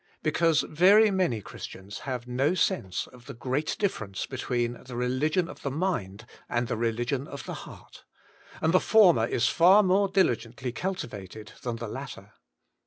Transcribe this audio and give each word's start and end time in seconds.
Because 0.23 0.61
very 0.61 1.11
many 1.11 1.43
Christians 1.43 1.99
have 2.09 2.25
no 2.27 2.55
sense 2.55 3.05
of 3.05 3.27
the 3.27 3.35
great 3.35 3.75
diflference 3.79 4.27
between 4.27 4.81
the 4.85 4.95
religion 4.95 5.47
of 5.47 5.61
the 5.61 5.69
mind 5.69 6.25
and 6.49 6.67
the 6.67 6.75
religion 6.75 7.27
of 7.27 7.43
the 7.45 7.53
heart, 7.69 8.03
and 8.61 8.73
the 8.73 8.79
former 8.79 9.27
ia 9.27 9.39
far 9.41 9.83
more 9.83 10.07
diligently 10.07 10.71
cultivated 10.71 11.51
than 11.61 11.75
the 11.75 11.87
latter. 11.87 12.33